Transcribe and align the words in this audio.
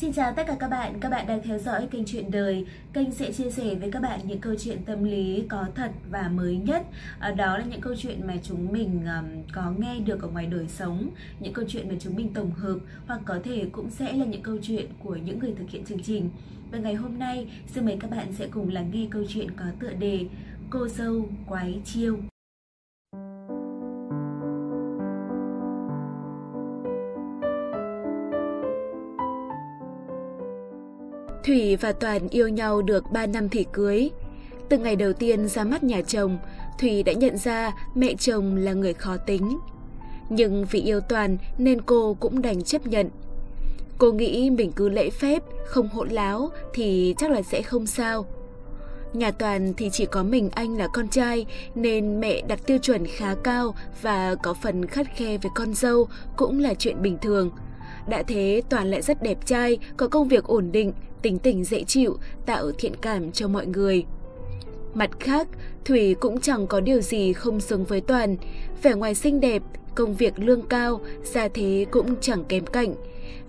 Xin 0.00 0.12
chào 0.12 0.32
tất 0.32 0.46
cả 0.46 0.56
các 0.60 0.68
bạn, 0.68 1.00
các 1.00 1.08
bạn 1.08 1.26
đang 1.26 1.42
theo 1.42 1.58
dõi 1.58 1.88
kênh 1.90 2.04
Chuyện 2.06 2.30
Đời. 2.30 2.66
Kênh 2.92 3.12
sẽ 3.12 3.32
chia 3.32 3.50
sẻ 3.50 3.74
với 3.74 3.90
các 3.90 4.02
bạn 4.02 4.20
những 4.24 4.38
câu 4.40 4.54
chuyện 4.58 4.84
tâm 4.84 5.04
lý 5.04 5.44
có 5.48 5.66
thật 5.74 5.90
và 6.10 6.28
mới 6.28 6.56
nhất. 6.56 6.82
Ờ, 7.18 7.32
đó 7.32 7.58
là 7.58 7.64
những 7.64 7.80
câu 7.80 7.94
chuyện 7.98 8.26
mà 8.26 8.34
chúng 8.42 8.72
mình 8.72 9.06
có 9.52 9.72
nghe 9.78 9.98
được 9.98 10.22
ở 10.22 10.28
ngoài 10.28 10.46
đời 10.46 10.68
sống, 10.68 11.10
những 11.40 11.52
câu 11.52 11.64
chuyện 11.68 11.88
mà 11.88 11.94
chúng 12.00 12.16
mình 12.16 12.34
tổng 12.34 12.50
hợp 12.50 12.78
hoặc 13.06 13.20
có 13.24 13.38
thể 13.44 13.66
cũng 13.72 13.90
sẽ 13.90 14.12
là 14.12 14.24
những 14.24 14.42
câu 14.42 14.58
chuyện 14.62 14.86
của 15.04 15.16
những 15.16 15.38
người 15.38 15.54
thực 15.58 15.70
hiện 15.70 15.84
chương 15.84 16.02
trình. 16.02 16.30
Và 16.72 16.78
ngày 16.78 16.94
hôm 16.94 17.18
nay, 17.18 17.46
xin 17.66 17.84
mời 17.84 17.96
các 18.00 18.10
bạn 18.10 18.32
sẽ 18.32 18.46
cùng 18.50 18.72
lắng 18.72 18.90
nghe 18.92 19.06
câu 19.10 19.22
chuyện 19.28 19.50
có 19.56 19.64
tựa 19.80 19.92
đề 19.92 20.26
Cô 20.70 20.88
dâu 20.88 21.28
quái 21.46 21.80
chiêu. 21.84 22.29
Thủy 31.44 31.76
và 31.76 31.92
Toàn 31.92 32.28
yêu 32.28 32.48
nhau 32.48 32.82
được 32.82 33.04
3 33.12 33.26
năm 33.26 33.48
thì 33.48 33.66
cưới. 33.72 34.10
Từ 34.68 34.78
ngày 34.78 34.96
đầu 34.96 35.12
tiên 35.12 35.48
ra 35.48 35.64
mắt 35.64 35.84
nhà 35.84 36.02
chồng, 36.02 36.38
Thủy 36.78 37.02
đã 37.02 37.12
nhận 37.12 37.38
ra 37.38 37.72
mẹ 37.94 38.14
chồng 38.14 38.56
là 38.56 38.72
người 38.72 38.94
khó 38.94 39.16
tính. 39.16 39.58
Nhưng 40.28 40.64
vì 40.70 40.80
yêu 40.80 41.00
Toàn 41.00 41.36
nên 41.58 41.80
cô 41.80 42.16
cũng 42.20 42.42
đành 42.42 42.62
chấp 42.62 42.86
nhận. 42.86 43.10
Cô 43.98 44.12
nghĩ 44.12 44.50
mình 44.50 44.72
cứ 44.72 44.88
lễ 44.88 45.10
phép, 45.10 45.42
không 45.66 45.88
hỗn 45.88 46.08
láo 46.08 46.50
thì 46.74 47.14
chắc 47.18 47.30
là 47.30 47.42
sẽ 47.42 47.62
không 47.62 47.86
sao. 47.86 48.26
Nhà 49.12 49.30
Toàn 49.30 49.74
thì 49.76 49.90
chỉ 49.92 50.06
có 50.06 50.22
mình 50.22 50.50
anh 50.50 50.76
là 50.76 50.88
con 50.92 51.08
trai 51.08 51.46
nên 51.74 52.20
mẹ 52.20 52.42
đặt 52.48 52.60
tiêu 52.66 52.78
chuẩn 52.78 53.06
khá 53.06 53.34
cao 53.34 53.74
và 54.02 54.34
có 54.34 54.54
phần 54.54 54.86
khắt 54.86 55.06
khe 55.16 55.38
với 55.38 55.50
con 55.54 55.74
dâu 55.74 56.08
cũng 56.36 56.60
là 56.60 56.74
chuyện 56.74 57.02
bình 57.02 57.18
thường. 57.22 57.50
Đã 58.10 58.22
thế 58.22 58.62
Toàn 58.68 58.90
lại 58.90 59.02
rất 59.02 59.22
đẹp 59.22 59.38
trai, 59.46 59.78
có 59.96 60.08
công 60.08 60.28
việc 60.28 60.44
ổn 60.44 60.72
định, 60.72 60.92
tính 61.22 61.38
tình 61.38 61.64
dễ 61.64 61.84
chịu, 61.84 62.18
tạo 62.46 62.70
thiện 62.78 62.96
cảm 62.96 63.32
cho 63.32 63.48
mọi 63.48 63.66
người. 63.66 64.04
Mặt 64.94 65.10
khác, 65.20 65.48
Thủy 65.84 66.14
cũng 66.14 66.40
chẳng 66.40 66.66
có 66.66 66.80
điều 66.80 67.00
gì 67.00 67.32
không 67.32 67.60
xứng 67.60 67.84
với 67.84 68.00
Toàn. 68.00 68.36
Vẻ 68.82 68.94
ngoài 68.94 69.14
xinh 69.14 69.40
đẹp, 69.40 69.62
công 69.94 70.14
việc 70.14 70.38
lương 70.38 70.62
cao, 70.62 71.00
gia 71.24 71.48
thế 71.48 71.86
cũng 71.90 72.14
chẳng 72.20 72.44
kém 72.44 72.66
cạnh. 72.66 72.94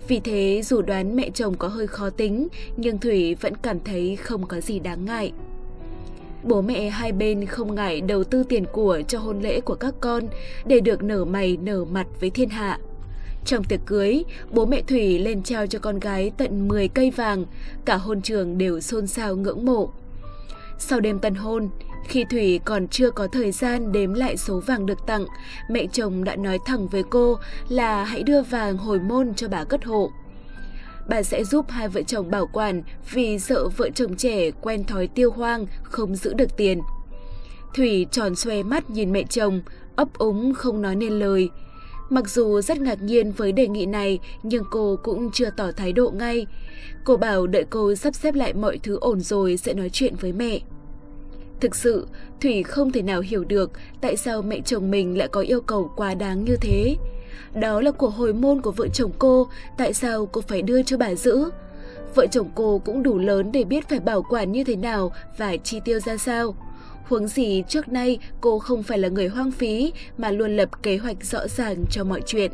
Vì 0.08 0.20
thế 0.20 0.60
dù 0.64 0.82
đoán 0.82 1.16
mẹ 1.16 1.30
chồng 1.30 1.54
có 1.54 1.68
hơi 1.68 1.86
khó 1.86 2.10
tính, 2.10 2.48
nhưng 2.76 2.98
Thủy 2.98 3.34
vẫn 3.34 3.56
cảm 3.56 3.80
thấy 3.80 4.16
không 4.16 4.46
có 4.46 4.60
gì 4.60 4.78
đáng 4.78 5.04
ngại. 5.04 5.32
Bố 6.42 6.62
mẹ 6.62 6.88
hai 6.88 7.12
bên 7.12 7.46
không 7.46 7.74
ngại 7.74 8.00
đầu 8.00 8.24
tư 8.24 8.42
tiền 8.48 8.64
của 8.72 9.02
cho 9.08 9.18
hôn 9.18 9.40
lễ 9.40 9.60
của 9.60 9.74
các 9.74 9.94
con 10.00 10.24
để 10.66 10.80
được 10.80 11.02
nở 11.02 11.24
mày 11.24 11.56
nở 11.56 11.84
mặt 11.84 12.06
với 12.20 12.30
thiên 12.30 12.48
hạ. 12.48 12.78
Trong 13.44 13.64
tiệc 13.64 13.80
cưới, 13.86 14.24
bố 14.50 14.66
mẹ 14.66 14.82
Thủy 14.82 15.18
lên 15.18 15.42
trao 15.42 15.66
cho 15.66 15.78
con 15.78 16.00
gái 16.00 16.32
tận 16.36 16.68
10 16.68 16.88
cây 16.88 17.10
vàng, 17.10 17.44
cả 17.84 17.96
hôn 17.96 18.22
trường 18.22 18.58
đều 18.58 18.80
xôn 18.80 19.06
xao 19.06 19.36
ngưỡng 19.36 19.64
mộ. 19.64 19.90
Sau 20.78 21.00
đêm 21.00 21.18
tân 21.18 21.34
hôn, 21.34 21.68
khi 22.08 22.24
Thủy 22.30 22.60
còn 22.64 22.88
chưa 22.88 23.10
có 23.10 23.26
thời 23.26 23.52
gian 23.52 23.92
đếm 23.92 24.14
lại 24.14 24.36
số 24.36 24.60
vàng 24.66 24.86
được 24.86 25.06
tặng, 25.06 25.26
mẹ 25.70 25.86
chồng 25.92 26.24
đã 26.24 26.36
nói 26.36 26.58
thẳng 26.66 26.88
với 26.88 27.02
cô 27.10 27.38
là 27.68 28.04
hãy 28.04 28.22
đưa 28.22 28.42
vàng 28.42 28.76
hồi 28.76 29.00
môn 29.00 29.34
cho 29.34 29.48
bà 29.48 29.64
cất 29.64 29.84
hộ. 29.84 30.10
Bà 31.08 31.22
sẽ 31.22 31.44
giúp 31.44 31.66
hai 31.68 31.88
vợ 31.88 32.02
chồng 32.02 32.30
bảo 32.30 32.46
quản 32.46 32.82
vì 33.12 33.38
sợ 33.38 33.68
vợ 33.68 33.90
chồng 33.94 34.16
trẻ 34.16 34.50
quen 34.50 34.84
thói 34.84 35.06
tiêu 35.06 35.30
hoang, 35.30 35.66
không 35.82 36.16
giữ 36.16 36.34
được 36.34 36.56
tiền. 36.56 36.80
Thủy 37.74 38.06
tròn 38.10 38.34
xoe 38.36 38.62
mắt 38.62 38.90
nhìn 38.90 39.12
mẹ 39.12 39.22
chồng, 39.22 39.62
ấp 39.96 40.08
úng 40.18 40.54
không 40.54 40.82
nói 40.82 40.96
nên 40.96 41.12
lời. 41.12 41.50
Mặc 42.12 42.30
dù 42.30 42.60
rất 42.60 42.80
ngạc 42.80 43.02
nhiên 43.02 43.32
với 43.32 43.52
đề 43.52 43.68
nghị 43.68 43.86
này, 43.86 44.18
nhưng 44.42 44.64
cô 44.70 44.98
cũng 45.02 45.30
chưa 45.32 45.50
tỏ 45.56 45.70
thái 45.76 45.92
độ 45.92 46.10
ngay. 46.10 46.46
Cô 47.04 47.16
bảo 47.16 47.46
đợi 47.46 47.64
cô 47.70 47.94
sắp 47.94 48.14
xếp 48.14 48.34
lại 48.34 48.54
mọi 48.54 48.78
thứ 48.82 48.98
ổn 49.00 49.20
rồi 49.20 49.56
sẽ 49.56 49.74
nói 49.74 49.90
chuyện 49.92 50.14
với 50.20 50.32
mẹ. 50.32 50.60
Thực 51.60 51.74
sự, 51.74 52.06
Thủy 52.40 52.62
không 52.62 52.92
thể 52.92 53.02
nào 53.02 53.20
hiểu 53.20 53.44
được 53.44 53.70
tại 54.00 54.16
sao 54.16 54.42
mẹ 54.42 54.60
chồng 54.60 54.90
mình 54.90 55.18
lại 55.18 55.28
có 55.28 55.40
yêu 55.40 55.60
cầu 55.60 55.90
quá 55.96 56.14
đáng 56.14 56.44
như 56.44 56.56
thế. 56.60 56.96
Đó 57.54 57.80
là 57.80 57.90
của 57.90 58.08
hồi 58.10 58.32
môn 58.32 58.60
của 58.60 58.72
vợ 58.72 58.88
chồng 58.88 59.10
cô, 59.18 59.48
tại 59.78 59.92
sao 59.92 60.26
cô 60.26 60.40
phải 60.40 60.62
đưa 60.62 60.82
cho 60.82 60.96
bà 60.96 61.14
giữ? 61.14 61.50
Vợ 62.14 62.26
chồng 62.30 62.50
cô 62.54 62.80
cũng 62.84 63.02
đủ 63.02 63.18
lớn 63.18 63.52
để 63.52 63.64
biết 63.64 63.88
phải 63.88 64.00
bảo 64.00 64.22
quản 64.22 64.52
như 64.52 64.64
thế 64.64 64.76
nào 64.76 65.12
và 65.38 65.56
chi 65.56 65.80
tiêu 65.84 66.00
ra 66.00 66.16
sao. 66.16 66.54
Huống 67.04 67.28
gì 67.28 67.62
trước 67.68 67.88
nay 67.88 68.18
cô 68.40 68.58
không 68.58 68.82
phải 68.82 68.98
là 68.98 69.08
người 69.08 69.28
hoang 69.28 69.50
phí 69.50 69.92
mà 70.18 70.30
luôn 70.30 70.56
lập 70.56 70.82
kế 70.82 70.96
hoạch 70.96 71.24
rõ 71.24 71.48
ràng 71.48 71.84
cho 71.90 72.04
mọi 72.04 72.20
chuyện. 72.26 72.52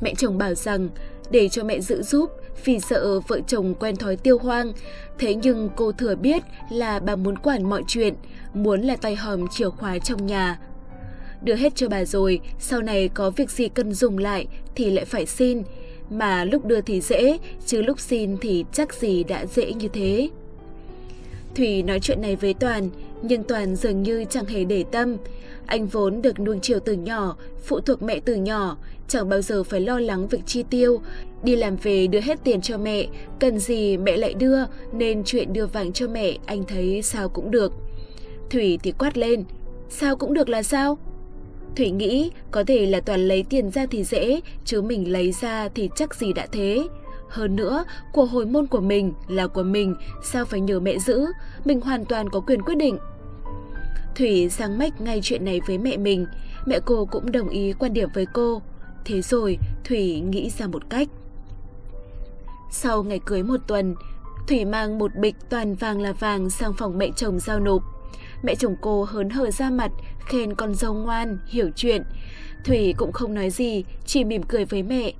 Mẹ 0.00 0.14
chồng 0.14 0.38
bảo 0.38 0.54
rằng 0.54 0.88
để 1.30 1.48
cho 1.48 1.64
mẹ 1.64 1.80
giữ 1.80 2.02
giúp 2.02 2.30
vì 2.64 2.80
sợ 2.80 3.20
vợ 3.20 3.40
chồng 3.46 3.74
quen 3.74 3.96
thói 3.96 4.16
tiêu 4.16 4.38
hoang. 4.38 4.72
Thế 5.18 5.34
nhưng 5.34 5.68
cô 5.76 5.92
thừa 5.92 6.14
biết 6.14 6.42
là 6.70 7.00
bà 7.00 7.16
muốn 7.16 7.38
quản 7.38 7.70
mọi 7.70 7.82
chuyện, 7.86 8.14
muốn 8.54 8.80
là 8.80 8.96
tay 8.96 9.16
hòm 9.16 9.48
chìa 9.48 9.70
khóa 9.70 9.98
trong 9.98 10.26
nhà. 10.26 10.60
Đưa 11.42 11.54
hết 11.54 11.74
cho 11.74 11.88
bà 11.88 12.04
rồi, 12.04 12.40
sau 12.58 12.82
này 12.82 13.08
có 13.08 13.30
việc 13.30 13.50
gì 13.50 13.68
cần 13.68 13.92
dùng 13.92 14.18
lại 14.18 14.46
thì 14.74 14.90
lại 14.90 15.04
phải 15.04 15.26
xin. 15.26 15.62
Mà 16.10 16.44
lúc 16.44 16.64
đưa 16.64 16.80
thì 16.80 17.00
dễ, 17.00 17.38
chứ 17.66 17.82
lúc 17.82 18.00
xin 18.00 18.36
thì 18.40 18.64
chắc 18.72 18.94
gì 18.94 19.24
đã 19.24 19.46
dễ 19.46 19.72
như 19.72 19.88
thế. 19.88 20.28
Thủy 21.54 21.82
nói 21.82 22.00
chuyện 22.00 22.20
này 22.20 22.36
với 22.36 22.54
Toàn, 22.54 22.90
nhưng 23.22 23.42
Toàn 23.42 23.76
dường 23.76 24.02
như 24.02 24.24
chẳng 24.30 24.46
hề 24.46 24.64
để 24.64 24.84
tâm. 24.92 25.16
Anh 25.66 25.86
vốn 25.86 26.22
được 26.22 26.40
nuông 26.40 26.60
chiều 26.60 26.80
từ 26.80 26.92
nhỏ, 26.92 27.36
phụ 27.64 27.80
thuộc 27.80 28.02
mẹ 28.02 28.20
từ 28.24 28.34
nhỏ, 28.34 28.76
chẳng 29.08 29.28
bao 29.28 29.42
giờ 29.42 29.62
phải 29.62 29.80
lo 29.80 29.98
lắng 29.98 30.28
việc 30.28 30.40
chi 30.46 30.64
tiêu. 30.70 31.00
Đi 31.42 31.56
làm 31.56 31.76
về 31.76 32.06
đưa 32.06 32.20
hết 32.20 32.38
tiền 32.44 32.60
cho 32.60 32.78
mẹ, 32.78 33.06
cần 33.40 33.58
gì 33.58 33.96
mẹ 33.96 34.16
lại 34.16 34.34
đưa, 34.34 34.58
nên 34.92 35.22
chuyện 35.24 35.52
đưa 35.52 35.66
vàng 35.66 35.92
cho 35.92 36.08
mẹ 36.08 36.38
anh 36.46 36.64
thấy 36.64 37.02
sao 37.02 37.28
cũng 37.28 37.50
được. 37.50 37.72
Thủy 38.50 38.78
thì 38.82 38.92
quát 38.92 39.18
lên, 39.18 39.44
sao 39.88 40.16
cũng 40.16 40.34
được 40.34 40.48
là 40.48 40.62
sao? 40.62 40.98
Thủy 41.76 41.90
nghĩ 41.90 42.30
có 42.50 42.64
thể 42.64 42.86
là 42.86 43.00
Toàn 43.00 43.28
lấy 43.28 43.44
tiền 43.50 43.70
ra 43.70 43.86
thì 43.86 44.04
dễ, 44.04 44.40
chứ 44.64 44.82
mình 44.82 45.12
lấy 45.12 45.32
ra 45.32 45.68
thì 45.74 45.90
chắc 45.96 46.14
gì 46.14 46.32
đã 46.32 46.46
thế. 46.52 46.86
Hơn 47.32 47.56
nữa, 47.56 47.84
của 48.12 48.24
hồi 48.24 48.46
môn 48.46 48.66
của 48.66 48.80
mình 48.80 49.12
là 49.28 49.46
của 49.46 49.62
mình, 49.62 49.94
sao 50.22 50.44
phải 50.44 50.60
nhờ 50.60 50.80
mẹ 50.80 50.98
giữ, 50.98 51.26
mình 51.64 51.80
hoàn 51.80 52.04
toàn 52.04 52.30
có 52.30 52.40
quyền 52.40 52.62
quyết 52.62 52.74
định. 52.74 52.98
Thủy 54.14 54.48
sang 54.50 54.78
mách 54.78 55.00
ngay 55.00 55.20
chuyện 55.22 55.44
này 55.44 55.60
với 55.66 55.78
mẹ 55.78 55.96
mình, 55.96 56.26
mẹ 56.66 56.78
cô 56.84 57.04
cũng 57.04 57.32
đồng 57.32 57.48
ý 57.48 57.72
quan 57.72 57.92
điểm 57.92 58.08
với 58.14 58.26
cô. 58.32 58.62
Thế 59.04 59.22
rồi, 59.22 59.58
Thủy 59.84 60.20
nghĩ 60.20 60.50
ra 60.50 60.66
một 60.66 60.90
cách. 60.90 61.08
Sau 62.70 63.02
ngày 63.02 63.20
cưới 63.24 63.42
một 63.42 63.60
tuần, 63.66 63.94
Thủy 64.48 64.64
mang 64.64 64.98
một 64.98 65.14
bịch 65.16 65.36
toàn 65.50 65.74
vàng 65.74 66.00
là 66.00 66.12
vàng 66.12 66.50
sang 66.50 66.72
phòng 66.78 66.98
mẹ 66.98 67.08
chồng 67.16 67.38
giao 67.38 67.60
nộp. 67.60 67.82
Mẹ 68.42 68.54
chồng 68.54 68.76
cô 68.80 69.04
hớn 69.04 69.30
hở 69.30 69.50
ra 69.50 69.70
mặt, 69.70 69.90
khen 70.26 70.54
con 70.54 70.74
dâu 70.74 70.94
ngoan, 70.94 71.38
hiểu 71.46 71.70
chuyện. 71.76 72.02
Thủy 72.64 72.94
cũng 72.96 73.12
không 73.12 73.34
nói 73.34 73.50
gì, 73.50 73.84
chỉ 74.04 74.24
mỉm 74.24 74.42
cười 74.42 74.64
với 74.64 74.82
mẹ. 74.82 75.12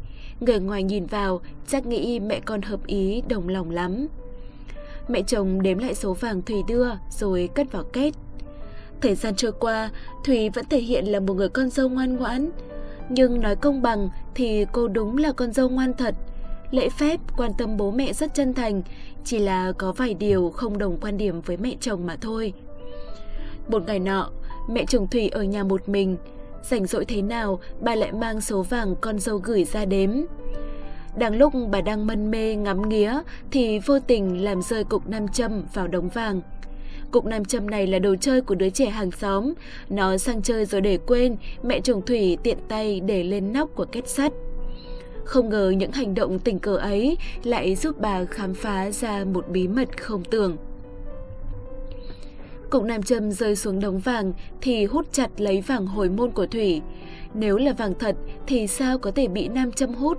Người 0.46 0.60
ngoài 0.60 0.82
nhìn 0.82 1.06
vào 1.06 1.40
chắc 1.66 1.86
nghĩ 1.86 2.20
mẹ 2.20 2.40
con 2.40 2.62
hợp 2.62 2.86
ý 2.86 3.22
đồng 3.28 3.48
lòng 3.48 3.70
lắm. 3.70 4.06
Mẹ 5.08 5.22
chồng 5.22 5.62
đếm 5.62 5.78
lại 5.78 5.94
số 5.94 6.12
vàng 6.12 6.42
Thùy 6.42 6.62
đưa 6.68 6.88
rồi 7.10 7.48
cất 7.54 7.72
vào 7.72 7.84
kết. 7.92 8.10
Thời 9.00 9.14
gian 9.14 9.34
trôi 9.36 9.52
qua, 9.52 9.90
Thùy 10.24 10.48
vẫn 10.48 10.64
thể 10.70 10.78
hiện 10.78 11.04
là 11.04 11.20
một 11.20 11.34
người 11.34 11.48
con 11.48 11.70
dâu 11.70 11.88
ngoan 11.88 12.16
ngoãn. 12.16 12.50
Nhưng 13.08 13.40
nói 13.40 13.56
công 13.56 13.82
bằng 13.82 14.08
thì 14.34 14.66
cô 14.72 14.88
đúng 14.88 15.16
là 15.16 15.32
con 15.32 15.52
dâu 15.52 15.68
ngoan 15.68 15.92
thật. 15.94 16.14
Lễ 16.70 16.88
phép, 16.88 17.20
quan 17.36 17.52
tâm 17.58 17.76
bố 17.76 17.90
mẹ 17.90 18.12
rất 18.12 18.34
chân 18.34 18.54
thành, 18.54 18.82
chỉ 19.24 19.38
là 19.38 19.72
có 19.72 19.92
vài 19.92 20.14
điều 20.14 20.50
không 20.50 20.78
đồng 20.78 20.98
quan 21.00 21.16
điểm 21.16 21.40
với 21.40 21.56
mẹ 21.56 21.74
chồng 21.80 22.06
mà 22.06 22.16
thôi. 22.20 22.52
Một 23.68 23.82
ngày 23.86 23.98
nọ, 23.98 24.30
mẹ 24.68 24.84
chồng 24.88 25.06
Thùy 25.08 25.28
ở 25.28 25.42
nhà 25.42 25.64
một 25.64 25.88
mình, 25.88 26.16
Rảnh 26.62 26.86
rỗi 26.86 27.04
thế 27.04 27.22
nào, 27.22 27.60
bà 27.80 27.94
lại 27.94 28.12
mang 28.12 28.40
số 28.40 28.62
vàng 28.62 28.94
con 29.00 29.18
dâu 29.18 29.38
gửi 29.38 29.64
ra 29.64 29.84
đếm. 29.84 30.10
Đang 31.16 31.36
lúc 31.36 31.52
bà 31.70 31.80
đang 31.80 32.06
mân 32.06 32.30
mê 32.30 32.54
ngắm 32.54 32.88
nghía 32.88 33.20
thì 33.50 33.78
vô 33.78 33.98
tình 34.00 34.44
làm 34.44 34.62
rơi 34.62 34.84
cục 34.84 35.08
nam 35.08 35.28
châm 35.28 35.64
vào 35.74 35.88
đống 35.88 36.08
vàng. 36.08 36.40
Cục 37.10 37.26
nam 37.26 37.44
châm 37.44 37.70
này 37.70 37.86
là 37.86 37.98
đồ 37.98 38.14
chơi 38.20 38.40
của 38.40 38.54
đứa 38.54 38.70
trẻ 38.70 38.86
hàng 38.86 39.10
xóm. 39.10 39.52
Nó 39.88 40.18
sang 40.18 40.42
chơi 40.42 40.64
rồi 40.64 40.80
để 40.80 40.98
quên, 41.06 41.36
mẹ 41.62 41.80
chồng 41.80 42.02
Thủy 42.06 42.38
tiện 42.42 42.58
tay 42.68 43.00
để 43.00 43.24
lên 43.24 43.52
nóc 43.52 43.70
của 43.74 43.86
kết 43.92 44.08
sắt. 44.08 44.32
Không 45.24 45.48
ngờ 45.48 45.72
những 45.76 45.92
hành 45.92 46.14
động 46.14 46.38
tình 46.38 46.58
cờ 46.58 46.76
ấy 46.76 47.16
lại 47.44 47.76
giúp 47.76 48.00
bà 48.00 48.24
khám 48.24 48.54
phá 48.54 48.90
ra 48.90 49.24
một 49.24 49.48
bí 49.48 49.68
mật 49.68 50.02
không 50.02 50.24
tưởng. 50.24 50.56
Cục 52.72 52.84
nam 52.84 53.02
châm 53.02 53.30
rơi 53.30 53.56
xuống 53.56 53.80
đống 53.80 53.98
vàng 53.98 54.32
thì 54.60 54.84
hút 54.84 55.06
chặt 55.12 55.40
lấy 55.40 55.60
vàng 55.60 55.86
hồi 55.86 56.08
môn 56.08 56.30
của 56.30 56.46
Thủy. 56.46 56.80
Nếu 57.34 57.56
là 57.56 57.72
vàng 57.72 57.94
thật 57.98 58.16
thì 58.46 58.66
sao 58.66 58.98
có 58.98 59.10
thể 59.10 59.28
bị 59.28 59.48
nam 59.48 59.72
châm 59.72 59.94
hút? 59.94 60.18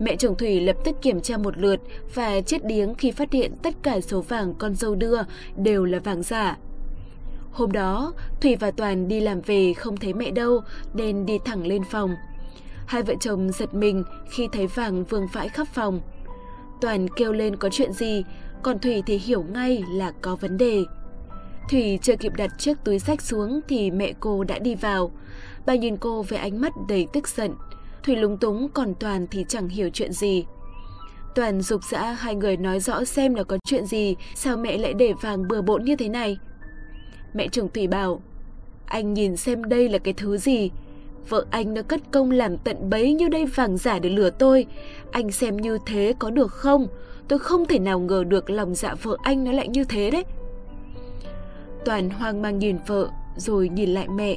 Mẹ 0.00 0.16
chồng 0.16 0.36
Thủy 0.36 0.60
lập 0.60 0.76
tức 0.84 0.96
kiểm 1.02 1.20
tra 1.20 1.36
một 1.36 1.58
lượt 1.58 1.80
và 2.14 2.40
chết 2.40 2.64
điếng 2.64 2.94
khi 2.94 3.10
phát 3.10 3.32
hiện 3.32 3.52
tất 3.62 3.74
cả 3.82 4.00
số 4.00 4.20
vàng 4.20 4.54
con 4.58 4.74
dâu 4.74 4.94
đưa 4.94 5.20
đều 5.56 5.84
là 5.84 5.98
vàng 5.98 6.22
giả. 6.22 6.58
Hôm 7.52 7.72
đó, 7.72 8.12
Thủy 8.40 8.56
và 8.56 8.70
Toàn 8.70 9.08
đi 9.08 9.20
làm 9.20 9.40
về 9.40 9.72
không 9.72 9.96
thấy 9.96 10.14
mẹ 10.14 10.30
đâu 10.30 10.60
nên 10.94 11.26
đi 11.26 11.38
thẳng 11.44 11.66
lên 11.66 11.82
phòng. 11.90 12.14
Hai 12.86 13.02
vợ 13.02 13.14
chồng 13.20 13.50
giật 13.52 13.74
mình 13.74 14.04
khi 14.30 14.48
thấy 14.52 14.66
vàng 14.66 15.04
vương 15.04 15.26
vãi 15.32 15.48
khắp 15.48 15.66
phòng. 15.74 16.00
Toàn 16.80 17.08
kêu 17.16 17.32
lên 17.32 17.56
có 17.56 17.68
chuyện 17.72 17.92
gì, 17.92 18.24
còn 18.62 18.78
Thủy 18.78 19.02
thì 19.06 19.18
hiểu 19.18 19.42
ngay 19.42 19.84
là 19.92 20.12
có 20.22 20.36
vấn 20.36 20.58
đề. 20.58 20.84
Thủy 21.68 21.98
chưa 22.02 22.16
kịp 22.16 22.32
đặt 22.36 22.50
chiếc 22.58 22.74
túi 22.84 22.98
sách 22.98 23.22
xuống 23.22 23.60
thì 23.68 23.90
mẹ 23.90 24.12
cô 24.20 24.44
đã 24.44 24.58
đi 24.58 24.74
vào. 24.74 25.10
Bà 25.66 25.74
nhìn 25.74 25.96
cô 25.96 26.22
với 26.22 26.38
ánh 26.38 26.60
mắt 26.60 26.72
đầy 26.88 27.06
tức 27.12 27.28
giận. 27.28 27.54
Thủy 28.02 28.16
lúng 28.16 28.38
túng 28.38 28.68
còn 28.68 28.94
Toàn 28.94 29.26
thì 29.30 29.44
chẳng 29.48 29.68
hiểu 29.68 29.90
chuyện 29.92 30.12
gì. 30.12 30.44
Toàn 31.34 31.60
dục 31.62 31.80
dã 31.84 32.02
hai 32.02 32.34
người 32.34 32.56
nói 32.56 32.80
rõ 32.80 33.04
xem 33.04 33.34
là 33.34 33.42
có 33.42 33.58
chuyện 33.64 33.86
gì, 33.86 34.16
sao 34.34 34.56
mẹ 34.56 34.78
lại 34.78 34.94
để 34.94 35.12
vàng 35.22 35.48
bừa 35.48 35.62
bộn 35.62 35.84
như 35.84 35.96
thế 35.96 36.08
này. 36.08 36.38
Mẹ 37.34 37.48
chồng 37.48 37.68
Thủy 37.74 37.86
bảo, 37.86 38.20
anh 38.86 39.14
nhìn 39.14 39.36
xem 39.36 39.64
đây 39.64 39.88
là 39.88 39.98
cái 39.98 40.14
thứ 40.14 40.36
gì. 40.36 40.70
Vợ 41.28 41.44
anh 41.50 41.74
nó 41.74 41.82
cất 41.82 42.00
công 42.10 42.30
làm 42.30 42.58
tận 42.58 42.90
bấy 42.90 43.14
nhiêu 43.14 43.28
đây 43.28 43.46
vàng 43.46 43.76
giả 43.76 43.98
để 43.98 44.10
lừa 44.10 44.30
tôi. 44.30 44.66
Anh 45.10 45.32
xem 45.32 45.56
như 45.56 45.78
thế 45.86 46.14
có 46.18 46.30
được 46.30 46.52
không? 46.52 46.88
Tôi 47.28 47.38
không 47.38 47.66
thể 47.66 47.78
nào 47.78 47.98
ngờ 47.98 48.24
được 48.24 48.50
lòng 48.50 48.74
dạ 48.74 48.94
vợ 49.02 49.16
anh 49.22 49.44
nó 49.44 49.52
lại 49.52 49.68
như 49.68 49.84
thế 49.84 50.10
đấy. 50.10 50.24
Toàn 51.84 52.10
hoang 52.10 52.42
mang 52.42 52.58
nhìn 52.58 52.76
vợ 52.86 53.08
rồi 53.36 53.68
nhìn 53.68 53.90
lại 53.90 54.08
mẹ. 54.08 54.36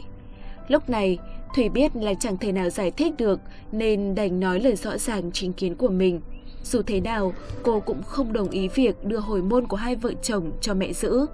Lúc 0.68 0.90
này, 0.90 1.18
Thủy 1.56 1.70
biết 1.70 1.96
là 1.96 2.14
chẳng 2.14 2.38
thể 2.38 2.52
nào 2.52 2.70
giải 2.70 2.92
thích 2.92 3.14
được 3.18 3.40
nên 3.72 4.16
đành 4.16 4.40
nói 4.40 4.60
lời 4.60 4.76
rõ 4.76 4.98
ràng 4.98 5.32
chính 5.32 5.54
kiến 5.54 5.76
của 5.76 5.90
mình. 5.90 6.22
Dù 6.64 6.82
thế 6.82 7.00
nào, 7.00 7.34
cô 7.64 7.80
cũng 7.80 8.04
không 8.04 8.34
đồng 8.34 8.50
ý 8.50 8.68
việc 8.68 9.06
đưa 9.06 9.18
hồi 9.18 9.42
môn 9.42 9.68
của 9.68 9.78
hai 9.78 9.96
vợ 9.96 10.14
chồng 10.22 10.52
cho 10.62 10.74
mẹ 10.74 10.94
giữ. 10.94 11.26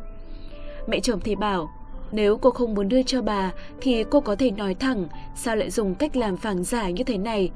Mẹ 0.87 0.99
chồng 0.99 1.19
thì 1.19 1.35
bảo, 1.35 1.69
nếu 2.11 2.37
cô 2.37 2.51
không 2.51 2.73
muốn 2.73 2.89
đưa 2.89 3.03
cho 3.03 3.21
bà 3.21 3.51
thì 3.81 4.03
cô 4.09 4.21
có 4.21 4.35
thể 4.35 4.51
nói 4.51 4.75
thẳng 4.75 5.07
sao 5.35 5.55
lại 5.55 5.71
dùng 5.71 5.95
cách 5.95 6.15
làm 6.15 6.35
vàng 6.35 6.63
giả 6.63 6.89
như 6.89 7.03
thế 7.03 7.17
này. 7.17 7.51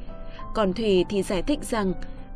Còn 0.54 0.74
Thủy 0.74 1.06
thì 1.10 1.24
giải 1.24 1.42
thích 1.42 1.60
rằng 1.64 1.94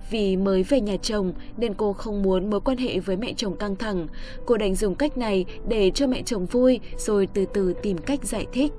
vì 0.10 0.38
mới 0.38 0.64
về 0.64 0.82
nhà 0.82 0.98
chồng 1.02 1.34
nên 1.58 1.74
cô 1.74 1.94
không 1.94 2.22
muốn 2.24 2.50
mối 2.50 2.62
quan 2.62 2.78
hệ 2.78 3.00
với 3.00 3.18
mẹ 3.18 3.34
chồng 3.38 3.56
căng 3.56 3.76
thẳng. 3.76 4.08
Cô 4.46 4.58
đành 4.58 4.76
dùng 4.76 4.96
cách 4.96 5.18
này 5.18 5.46
để 5.68 5.92
cho 5.92 6.08
mẹ 6.08 6.22
chồng 6.22 6.46
vui 6.46 6.80
rồi 6.98 7.28
từ 7.34 7.46
từ 7.54 7.74
tìm 7.74 7.98
cách 7.98 8.24
giải 8.24 8.46
thích. 8.54 8.72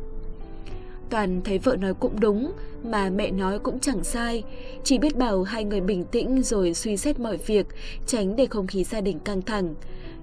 Toàn 1.11 1.41
thấy 1.45 1.59
vợ 1.59 1.77
nói 1.77 1.95
cũng 1.95 2.21
đúng, 2.21 2.53
mà 2.85 3.11
mẹ 3.11 3.31
nói 3.31 3.59
cũng 3.59 3.81
chẳng 3.81 4.05
sai. 4.05 4.43
Chỉ 4.85 4.99
biết 4.99 5.17
bảo 5.17 5.43
hai 5.43 5.65
người 5.65 5.81
bình 5.81 6.05
tĩnh 6.05 6.43
rồi 6.43 6.75
suy 6.75 6.97
xét 6.97 7.21
mọi 7.21 7.37
việc, 7.37 7.67
tránh 8.07 8.37
để 8.37 8.47
không 8.47 8.67
khí 8.67 8.85
gia 8.85 9.01
đình 9.01 9.19
căng 9.19 9.43
thẳng. 9.43 9.75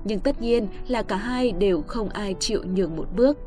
Nhưng 0.04 0.20
tất 0.20 0.42
nhiên 0.42 0.68
là 0.88 1.04
cả 1.04 1.16
hai 1.16 1.52
đều 1.52 1.82
không 1.82 2.10
ai 2.10 2.36
chịu 2.40 2.64
nhường 2.74 2.96
một 2.96 3.08
bước. 3.16 3.38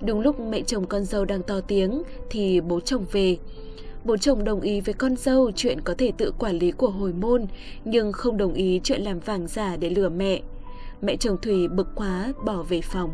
Đúng 0.00 0.20
lúc 0.20 0.40
mẹ 0.40 0.62
chồng 0.62 0.86
con 0.86 1.04
dâu 1.04 1.24
đang 1.24 1.42
to 1.42 1.60
tiếng 1.60 2.02
thì 2.30 2.60
bố 2.60 2.80
chồng 2.80 3.04
về. 3.12 3.36
Bố 4.08 4.16
chồng 4.16 4.44
đồng 4.44 4.60
ý 4.60 4.80
với 4.80 4.94
con 4.94 5.16
dâu 5.16 5.50
chuyện 5.56 5.80
có 5.80 5.94
thể 5.98 6.12
tự 6.18 6.32
quản 6.38 6.58
lý 6.58 6.70
của 6.70 6.90
hồi 6.90 7.12
môn, 7.12 7.46
nhưng 7.84 8.12
không 8.12 8.36
đồng 8.36 8.54
ý 8.54 8.80
chuyện 8.84 9.02
làm 9.02 9.18
vàng 9.20 9.46
giả 9.46 9.76
để 9.76 9.90
lừa 9.90 10.08
mẹ. 10.08 10.40
Mẹ 11.02 11.16
chồng 11.16 11.36
Thủy 11.42 11.68
bực 11.68 11.88
quá 11.94 12.32
bỏ 12.44 12.62
về 12.62 12.80
phòng. 12.80 13.10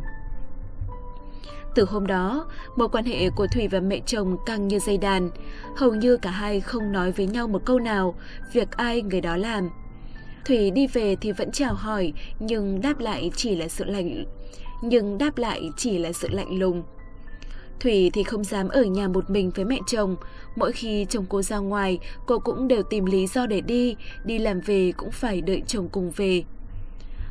Từ 1.75 1.85
hôm 1.85 2.07
đó, 2.07 2.47
mối 2.77 2.89
quan 2.89 3.05
hệ 3.05 3.31
của 3.31 3.47
Thủy 3.47 3.69
và 3.69 3.81
mẹ 3.81 4.01
chồng 4.07 4.37
căng 4.47 4.69
như 4.69 4.79
dây 4.79 4.99
đàn. 4.99 5.31
Hầu 5.77 5.95
như 5.95 6.17
cả 6.17 6.31
hai 6.31 6.61
không 6.61 6.93
nói 6.93 7.13
với 7.13 7.27
nhau 7.27 7.49
một 7.49 7.65
câu 7.65 7.79
nào, 7.79 8.15
việc 8.53 8.71
ai 8.71 9.03
người 9.03 9.21
đó 9.21 9.37
làm. 9.37 9.71
Thủy 10.45 10.71
đi 10.71 10.87
về 10.87 11.17
thì 11.17 11.33
vẫn 11.33 11.53
chào 11.53 11.75
hỏi, 11.75 12.13
nhưng 12.41 12.81
đáp 12.81 12.99
lại 12.99 13.31
chỉ 13.37 13.57
là 13.57 13.69
sự 13.69 13.85
lạnh 13.85 14.25
nhưng 14.83 15.19
đáp 15.19 15.39
lại 15.39 15.71
chỉ 15.77 15.99
là 15.99 16.13
sự 16.13 16.29
lạnh 16.29 16.59
lùng. 16.59 16.83
Thủy 17.81 18.11
thì 18.13 18.23
không 18.23 18.45
dám 18.45 18.69
ở 18.69 18.83
nhà 18.83 19.09
một 19.09 19.31
mình 19.31 19.51
với 19.51 19.65
mẹ 19.65 19.79
chồng. 19.87 20.17
Mỗi 20.57 20.73
khi 20.73 21.07
chồng 21.09 21.25
cô 21.29 21.43
ra 21.43 21.59
ngoài, 21.59 21.99
cô 22.27 22.39
cũng 22.39 22.69
đều 22.69 22.83
tìm 22.83 23.05
lý 23.05 23.27
do 23.27 23.47
để 23.47 23.61
đi, 23.61 23.97
đi 24.25 24.39
làm 24.39 24.61
về 24.61 24.93
cũng 24.97 25.11
phải 25.11 25.41
đợi 25.41 25.63
chồng 25.67 25.89
cùng 25.89 26.11
về. 26.17 26.43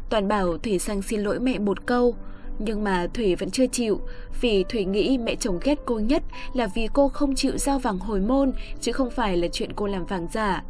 Toàn 0.10 0.28
bảo 0.28 0.58
Thủy 0.58 0.80
sang 0.80 1.02
xin 1.02 1.20
lỗi 1.20 1.40
mẹ 1.40 1.60
một 1.60 1.86
câu, 1.86 2.16
nhưng 2.60 2.84
mà 2.84 3.08
Thủy 3.14 3.36
vẫn 3.36 3.52
chưa 3.52 3.68
chịu, 3.68 4.02
vì 4.42 4.64
Thủy 4.70 4.86
nghĩ 4.86 5.18
mẹ 5.18 5.36
chồng 5.36 5.60
ghét 5.64 5.80
cô 5.86 6.00
nhất 6.00 6.24
là 6.54 6.68
vì 6.68 6.88
cô 6.94 7.10
không 7.10 7.36
chịu 7.36 7.58
giao 7.58 7.80
vàng 7.80 8.00
hồi 8.00 8.20
môn, 8.20 8.52
chứ 8.82 8.92
không 8.92 9.12
phải 9.12 9.38
là 9.38 9.48
chuyện 9.52 9.74
cô 9.76 9.88
làm 9.88 10.06
vàng 10.06 10.28
giả. 10.34 10.64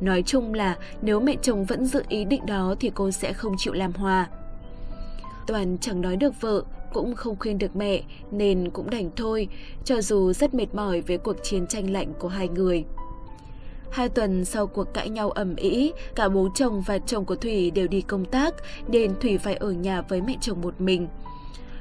Nói 0.00 0.22
chung 0.26 0.54
là 0.54 0.76
nếu 1.02 1.20
mẹ 1.20 1.36
chồng 1.42 1.64
vẫn 1.64 1.84
giữ 1.84 2.02
ý 2.08 2.24
định 2.24 2.46
đó 2.46 2.74
thì 2.80 2.90
cô 2.94 3.10
sẽ 3.10 3.32
không 3.32 3.54
chịu 3.58 3.72
làm 3.72 3.92
hòa. 3.92 4.26
Toàn 5.46 5.78
chẳng 5.80 6.00
nói 6.00 6.16
được 6.16 6.40
vợ, 6.40 6.62
cũng 6.92 7.14
không 7.14 7.36
khuyên 7.38 7.58
được 7.58 7.76
mẹ 7.76 8.02
nên 8.30 8.70
cũng 8.70 8.90
đành 8.90 9.10
thôi, 9.16 9.48
cho 9.84 10.00
dù 10.00 10.32
rất 10.32 10.54
mệt 10.54 10.74
mỏi 10.74 11.00
với 11.00 11.18
cuộc 11.18 11.36
chiến 11.42 11.66
tranh 11.66 11.90
lạnh 11.90 12.12
của 12.18 12.28
hai 12.28 12.48
người. 12.48 12.84
Hai 13.90 14.08
tuần 14.08 14.44
sau 14.44 14.66
cuộc 14.66 14.94
cãi 14.94 15.08
nhau 15.08 15.30
ầm 15.30 15.56
ĩ, 15.56 15.92
cả 16.14 16.28
bố 16.28 16.48
chồng 16.54 16.82
và 16.86 16.98
chồng 16.98 17.24
của 17.24 17.36
Thủy 17.36 17.70
đều 17.70 17.88
đi 17.88 18.00
công 18.00 18.24
tác 18.24 18.54
nên 18.88 19.12
Thủy 19.20 19.38
phải 19.38 19.54
ở 19.54 19.70
nhà 19.70 20.02
với 20.02 20.20
mẹ 20.20 20.36
chồng 20.40 20.60
một 20.60 20.80
mình. 20.80 21.08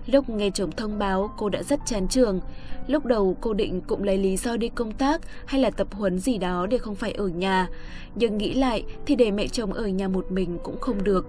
Lúc 0.06 0.30
nghe 0.30 0.50
chồng 0.50 0.72
thông 0.72 1.00
báo 1.00 1.32
cô 1.38 1.50
đã 1.50 1.64
rất 1.64 1.80
chán 1.86 2.08
trường. 2.08 2.40
Lúc 2.88 3.06
đầu 3.06 3.38
cô 3.42 3.54
định 3.54 3.82
cũng 3.82 4.04
lấy 4.04 4.18
lý 4.18 4.38
do 4.38 4.58
đi 4.58 4.70
công 4.70 4.92
tác 4.92 5.22
hay 5.46 5.62
là 5.62 5.70
tập 5.70 5.88
huấn 5.92 6.20
gì 6.20 6.38
đó 6.38 6.68
để 6.68 6.78
không 6.78 6.96
phải 6.96 7.12
ở 7.12 7.28
nhà. 7.28 7.70
Nhưng 8.16 8.38
nghĩ 8.38 8.54
lại 8.54 8.84
thì 9.06 9.16
để 9.16 9.32
mẹ 9.32 9.48
chồng 9.48 9.74
ở 9.74 9.88
nhà 9.88 10.08
một 10.08 10.32
mình 10.32 10.58
cũng 10.64 10.80
không 10.80 11.04
được. 11.04 11.28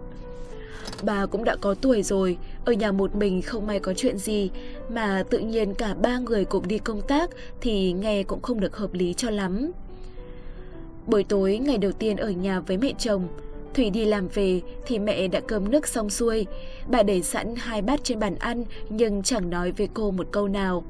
Bà 1.03 1.27
cũng 1.27 1.45
đã 1.45 1.57
có 1.61 1.75
tuổi 1.75 2.03
rồi, 2.03 2.39
ở 2.65 2.73
nhà 2.73 2.93
một 2.93 3.15
mình 3.15 3.43
không 3.43 3.67
may 3.67 3.81
có 3.81 3.95
chuyện 3.97 4.19
gì, 4.19 4.51
mà 4.91 5.25
tự 5.31 5.39
nhiên 5.39 5.75
cả 5.75 5.95
ba 5.95 6.19
người 6.19 6.45
cùng 6.45 6.69
đi 6.69 6.79
công 6.79 7.03
tác 7.03 7.31
thì 7.61 7.93
nghe 7.93 8.23
cũng 8.23 8.43
không 8.43 8.61
được 8.61 8.77
hợp 8.77 8.95
lý 8.95 9.15
cho 9.15 9.31
lắm. 9.31 9.71
Buổi 11.07 11.25
tối 11.25 11.59
ngày 11.59 11.79
đầu 11.79 11.93
tiên 11.93 12.17
ở 12.17 12.31
nhà 12.31 12.61
với 12.61 12.77
mẹ 12.77 12.93
chồng, 12.99 13.29
Thủy 13.75 13.91
đi 13.91 14.05
làm 14.05 14.29
về 14.29 14.61
thì 14.87 14.99
mẹ 14.99 15.29
đã 15.29 15.41
cơm 15.41 15.71
nước 15.71 15.89
xong 15.89 16.11
xuôi. 16.11 16.47
Bà 16.89 17.03
để 17.03 17.23
sẵn 17.23 17.55
hai 17.57 17.83
bát 17.83 18.01
trên 18.05 18.19
bàn 18.19 18.35
ăn 18.35 18.65
nhưng 18.89 19.23
chẳng 19.23 19.51
nói 19.51 19.73
với 19.73 19.89
cô 19.95 20.11
một 20.11 20.27
câu 20.31 20.49
nào. 20.49 20.85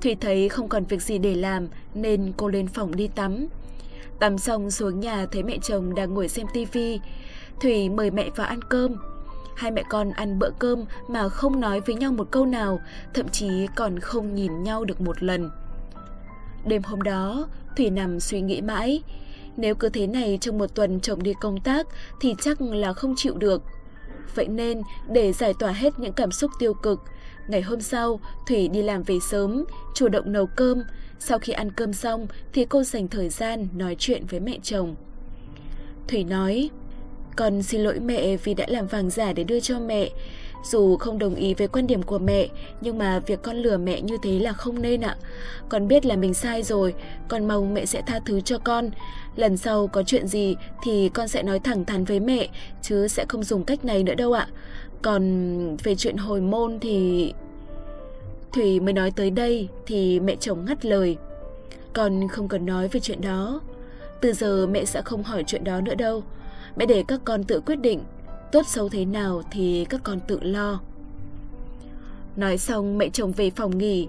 Thủy 0.00 0.16
thấy 0.20 0.48
không 0.48 0.68
còn 0.68 0.84
việc 0.84 1.02
gì 1.02 1.18
để 1.18 1.34
làm 1.34 1.68
nên 1.94 2.32
cô 2.36 2.48
lên 2.48 2.68
phòng 2.68 2.96
đi 2.96 3.08
tắm. 3.08 3.46
Tắm 4.18 4.38
xong 4.38 4.70
xuống 4.70 5.00
nhà 5.00 5.26
thấy 5.26 5.42
mẹ 5.42 5.58
chồng 5.62 5.94
đang 5.94 6.14
ngồi 6.14 6.28
xem 6.28 6.46
tivi. 6.52 7.00
Thủy 7.60 7.88
mời 7.88 8.10
mẹ 8.10 8.30
vào 8.36 8.46
ăn 8.46 8.60
cơm. 8.68 8.96
Hai 9.56 9.70
mẹ 9.70 9.82
con 9.88 10.10
ăn 10.10 10.38
bữa 10.38 10.50
cơm 10.58 10.84
mà 11.08 11.28
không 11.28 11.60
nói 11.60 11.80
với 11.80 11.94
nhau 11.94 12.12
một 12.12 12.28
câu 12.30 12.46
nào, 12.46 12.80
thậm 13.14 13.28
chí 13.28 13.66
còn 13.76 13.98
không 13.98 14.34
nhìn 14.34 14.62
nhau 14.62 14.84
được 14.84 15.00
một 15.00 15.22
lần. 15.22 15.50
Đêm 16.66 16.82
hôm 16.82 17.02
đó, 17.02 17.48
Thủy 17.76 17.90
nằm 17.90 18.20
suy 18.20 18.40
nghĩ 18.40 18.60
mãi. 18.60 19.02
Nếu 19.56 19.74
cứ 19.74 19.88
thế 19.88 20.06
này 20.06 20.38
trong 20.40 20.58
một 20.58 20.74
tuần 20.74 21.00
chồng 21.00 21.22
đi 21.22 21.34
công 21.40 21.60
tác 21.60 21.86
thì 22.20 22.34
chắc 22.40 22.60
là 22.60 22.92
không 22.92 23.14
chịu 23.16 23.34
được. 23.34 23.62
Vậy 24.34 24.48
nên, 24.48 24.82
để 25.08 25.32
giải 25.32 25.54
tỏa 25.58 25.72
hết 25.72 25.98
những 25.98 26.12
cảm 26.12 26.32
xúc 26.32 26.50
tiêu 26.58 26.74
cực, 26.74 27.00
ngày 27.48 27.62
hôm 27.62 27.80
sau, 27.80 28.20
Thủy 28.48 28.68
đi 28.68 28.82
làm 28.82 29.02
về 29.02 29.18
sớm, 29.20 29.64
chủ 29.94 30.08
động 30.08 30.32
nấu 30.32 30.46
cơm. 30.46 30.82
Sau 31.18 31.38
khi 31.38 31.52
ăn 31.52 31.70
cơm 31.72 31.92
xong 31.92 32.26
thì 32.52 32.64
cô 32.64 32.82
dành 32.82 33.08
thời 33.08 33.28
gian 33.28 33.68
nói 33.74 33.96
chuyện 33.98 34.26
với 34.26 34.40
mẹ 34.40 34.58
chồng. 34.62 34.94
Thủy 36.08 36.24
nói, 36.24 36.70
con 37.36 37.62
xin 37.62 37.80
lỗi 37.80 38.00
mẹ 38.00 38.36
vì 38.36 38.54
đã 38.54 38.66
làm 38.68 38.86
vàng 38.86 39.10
giả 39.10 39.32
để 39.32 39.44
đưa 39.44 39.60
cho 39.60 39.78
mẹ. 39.78 40.10
Dù 40.64 40.96
không 40.96 41.18
đồng 41.18 41.34
ý 41.34 41.54
với 41.54 41.68
quan 41.68 41.86
điểm 41.86 42.02
của 42.02 42.18
mẹ, 42.18 42.48
nhưng 42.80 42.98
mà 42.98 43.18
việc 43.18 43.42
con 43.42 43.56
lừa 43.56 43.76
mẹ 43.76 44.00
như 44.00 44.16
thế 44.22 44.38
là 44.38 44.52
không 44.52 44.82
nên 44.82 45.00
ạ. 45.00 45.16
Con 45.68 45.88
biết 45.88 46.06
là 46.06 46.16
mình 46.16 46.34
sai 46.34 46.62
rồi, 46.62 46.94
con 47.28 47.48
mong 47.48 47.74
mẹ 47.74 47.86
sẽ 47.86 48.02
tha 48.06 48.20
thứ 48.26 48.40
cho 48.40 48.58
con. 48.58 48.90
Lần 49.36 49.56
sau 49.56 49.86
có 49.86 50.02
chuyện 50.02 50.26
gì 50.26 50.56
thì 50.82 51.08
con 51.08 51.28
sẽ 51.28 51.42
nói 51.42 51.58
thẳng 51.58 51.84
thắn 51.84 52.04
với 52.04 52.20
mẹ, 52.20 52.48
chứ 52.82 53.08
sẽ 53.08 53.24
không 53.28 53.44
dùng 53.44 53.64
cách 53.64 53.84
này 53.84 54.02
nữa 54.02 54.14
đâu 54.14 54.32
ạ. 54.32 54.48
Còn 55.02 55.76
về 55.76 55.94
chuyện 55.94 56.16
hồi 56.16 56.40
môn 56.40 56.78
thì... 56.80 57.32
Thủy 58.52 58.80
mới 58.80 58.92
nói 58.92 59.10
tới 59.10 59.30
đây 59.30 59.68
thì 59.86 60.20
mẹ 60.20 60.36
chồng 60.36 60.64
ngắt 60.64 60.84
lời. 60.84 61.16
Con 61.92 62.28
không 62.28 62.48
cần 62.48 62.66
nói 62.66 62.88
về 62.88 63.00
chuyện 63.00 63.20
đó. 63.20 63.60
Từ 64.20 64.32
giờ 64.32 64.66
mẹ 64.66 64.84
sẽ 64.84 65.02
không 65.02 65.22
hỏi 65.22 65.44
chuyện 65.46 65.64
đó 65.64 65.80
nữa 65.80 65.94
đâu. 65.94 66.22
Mẹ 66.76 66.86
để 66.86 67.04
các 67.08 67.20
con 67.24 67.44
tự 67.44 67.60
quyết 67.60 67.76
định 67.76 68.00
Tốt 68.52 68.66
xấu 68.66 68.88
thế 68.88 69.04
nào 69.04 69.42
thì 69.50 69.86
các 69.90 70.00
con 70.04 70.20
tự 70.28 70.38
lo. 70.42 70.80
Nói 72.36 72.58
xong 72.58 72.98
mẹ 72.98 73.08
chồng 73.08 73.32
về 73.32 73.50
phòng 73.50 73.78
nghỉ. 73.78 74.08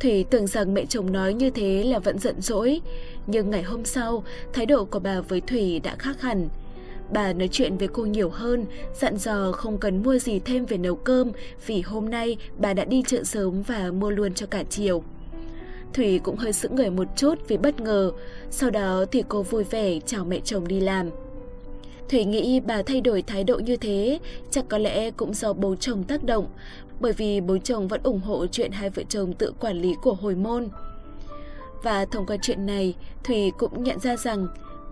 Thủy 0.00 0.24
tưởng 0.30 0.46
rằng 0.46 0.74
mẹ 0.74 0.84
chồng 0.86 1.12
nói 1.12 1.34
như 1.34 1.50
thế 1.50 1.84
là 1.84 1.98
vẫn 1.98 2.18
giận 2.18 2.40
dỗi. 2.40 2.80
Nhưng 3.26 3.50
ngày 3.50 3.62
hôm 3.62 3.84
sau 3.84 4.24
Thái 4.52 4.66
độ 4.66 4.84
của 4.84 4.98
bà 4.98 5.20
với 5.20 5.40
Thủy 5.40 5.80
đã 5.80 5.96
khác 5.98 6.20
hẳn. 6.20 6.48
Bà 7.12 7.32
nói 7.32 7.48
chuyện 7.52 7.78
với 7.78 7.88
cô 7.88 8.04
nhiều 8.04 8.30
hơn, 8.30 8.64
dặn 8.94 9.16
dò 9.16 9.52
không 9.52 9.78
cần 9.78 10.02
mua 10.02 10.18
gì 10.18 10.40
thêm 10.44 10.64
về 10.64 10.78
nấu 10.78 10.96
cơm 10.96 11.32
vì 11.66 11.80
hôm 11.80 12.10
nay 12.10 12.36
bà 12.58 12.74
đã 12.74 12.84
đi 12.84 13.02
chợ 13.06 13.24
sớm 13.24 13.62
và 13.62 13.90
mua 13.90 14.10
luôn 14.10 14.34
cho 14.34 14.46
cả 14.46 14.64
chiều. 14.70 15.02
Thủy 15.92 16.20
cũng 16.24 16.36
hơi 16.36 16.52
sững 16.52 16.76
người 16.76 16.90
một 16.90 17.06
chút 17.16 17.34
vì 17.48 17.56
bất 17.56 17.80
ngờ, 17.80 18.12
sau 18.50 18.70
đó 18.70 19.04
thì 19.12 19.24
cô 19.28 19.42
vui 19.42 19.64
vẻ 19.64 20.00
chào 20.06 20.24
mẹ 20.24 20.40
chồng 20.40 20.68
đi 20.68 20.80
làm. 20.80 21.10
Thủy 22.08 22.24
nghĩ 22.24 22.60
bà 22.60 22.82
thay 22.82 23.00
đổi 23.00 23.22
thái 23.22 23.44
độ 23.44 23.58
như 23.58 23.76
thế 23.76 24.18
chắc 24.50 24.64
có 24.68 24.78
lẽ 24.78 25.10
cũng 25.10 25.34
do 25.34 25.52
bố 25.52 25.74
chồng 25.76 26.04
tác 26.04 26.24
động, 26.24 26.46
bởi 27.00 27.12
vì 27.12 27.40
bố 27.40 27.58
chồng 27.58 27.88
vẫn 27.88 28.00
ủng 28.02 28.20
hộ 28.20 28.46
chuyện 28.46 28.72
hai 28.72 28.90
vợ 28.90 29.02
chồng 29.08 29.32
tự 29.32 29.52
quản 29.60 29.80
lý 29.80 29.94
của 30.02 30.14
hồi 30.14 30.34
môn. 30.34 30.68
Và 31.82 32.04
thông 32.04 32.26
qua 32.26 32.36
chuyện 32.42 32.66
này, 32.66 32.94
Thủy 33.24 33.52
cũng 33.58 33.84
nhận 33.84 33.98
ra 33.98 34.16
rằng 34.16 34.46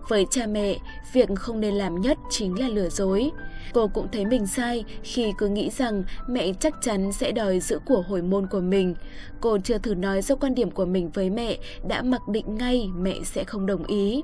với 0.09 0.25
cha 0.31 0.47
mẹ, 0.47 0.77
việc 1.13 1.29
không 1.35 1.59
nên 1.59 1.73
làm 1.73 2.01
nhất 2.01 2.17
chính 2.29 2.59
là 2.59 2.67
lừa 2.69 2.89
dối. 2.89 3.31
Cô 3.73 3.87
cũng 3.87 4.07
thấy 4.11 4.25
mình 4.25 4.47
sai 4.47 4.83
khi 5.03 5.33
cứ 5.37 5.47
nghĩ 5.47 5.69
rằng 5.69 6.03
mẹ 6.27 6.53
chắc 6.59 6.73
chắn 6.81 7.11
sẽ 7.11 7.31
đòi 7.31 7.59
giữ 7.59 7.79
của 7.85 8.03
hồi 8.07 8.21
môn 8.21 8.47
của 8.47 8.59
mình. 8.59 8.95
Cô 9.41 9.57
chưa 9.63 9.77
thử 9.77 9.95
nói 9.95 10.21
ra 10.21 10.35
quan 10.35 10.55
điểm 10.55 10.71
của 10.71 10.85
mình 10.85 11.09
với 11.09 11.29
mẹ, 11.29 11.57
đã 11.87 12.01
mặc 12.01 12.21
định 12.27 12.55
ngay 12.55 12.87
mẹ 12.95 13.15
sẽ 13.25 13.43
không 13.43 13.65
đồng 13.65 13.83
ý. 13.85 14.23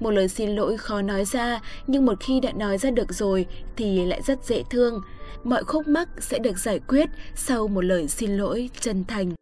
Một 0.00 0.10
lời 0.10 0.28
xin 0.28 0.50
lỗi 0.50 0.76
khó 0.76 1.02
nói 1.02 1.24
ra, 1.24 1.60
nhưng 1.86 2.06
một 2.06 2.20
khi 2.20 2.40
đã 2.40 2.52
nói 2.52 2.78
ra 2.78 2.90
được 2.90 3.12
rồi 3.14 3.46
thì 3.76 4.06
lại 4.06 4.20
rất 4.22 4.44
dễ 4.44 4.62
thương. 4.70 5.00
Mọi 5.44 5.64
khúc 5.64 5.88
mắc 5.88 6.08
sẽ 6.18 6.38
được 6.38 6.58
giải 6.58 6.80
quyết 6.88 7.08
sau 7.34 7.68
một 7.68 7.84
lời 7.84 8.08
xin 8.08 8.36
lỗi 8.36 8.70
chân 8.80 9.04
thành. 9.04 9.32